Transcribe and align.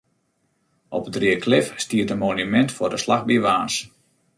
Op 0.97 1.05
it 1.09 1.19
Reaklif 1.21 1.67
stiet 1.83 2.11
in 2.13 2.21
monumint 2.23 2.71
foar 2.75 2.91
de 2.93 2.99
slach 3.03 3.25
by 3.27 3.35
Warns. 3.45 3.75